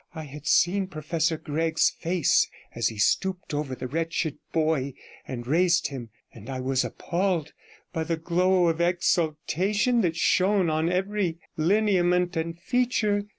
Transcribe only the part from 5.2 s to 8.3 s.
and raised him, and I was appalled by the